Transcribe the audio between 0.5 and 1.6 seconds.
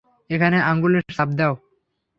আঙ্গুলের ছাপ দাও।